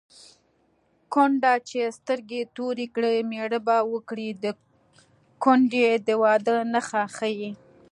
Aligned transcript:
کونډه 1.13 1.53
چې 1.69 1.79
سترګې 1.97 2.41
تورې 2.55 2.87
کړي 2.95 3.15
مېړه 3.31 3.59
به 3.67 3.77
وکړي 3.93 4.29
د 4.43 4.45
کونډې 5.43 5.87
د 6.07 6.09
واده 6.23 6.55
نښه 6.73 7.03
ښيي 7.15 7.49